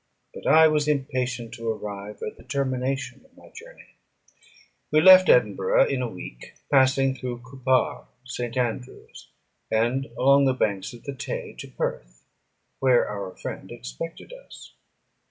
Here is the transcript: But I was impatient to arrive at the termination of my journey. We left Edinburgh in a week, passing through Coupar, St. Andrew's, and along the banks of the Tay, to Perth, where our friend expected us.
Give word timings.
But 0.33 0.47
I 0.47 0.67
was 0.67 0.87
impatient 0.87 1.53
to 1.53 1.69
arrive 1.69 2.23
at 2.23 2.35
the 2.35 2.43
termination 2.43 3.23
of 3.23 3.37
my 3.37 3.51
journey. 3.51 3.99
We 4.91 4.99
left 4.99 5.29
Edinburgh 5.29 5.89
in 5.89 6.01
a 6.01 6.07
week, 6.09 6.55
passing 6.71 7.13
through 7.13 7.41
Coupar, 7.43 8.07
St. 8.25 8.57
Andrew's, 8.57 9.29
and 9.69 10.07
along 10.17 10.45
the 10.45 10.53
banks 10.55 10.93
of 10.93 11.03
the 11.03 11.13
Tay, 11.13 11.53
to 11.59 11.67
Perth, 11.67 12.25
where 12.79 13.07
our 13.07 13.37
friend 13.37 13.71
expected 13.71 14.33
us. 14.33 14.73